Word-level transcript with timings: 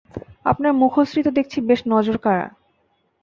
আপনার 0.45 0.73
মুখশ্রী 0.73 1.21
তো 1.23 1.31
দেখছি 1.31 1.57
বেশ 1.61 1.79
নজরকাড়া! 1.87 2.47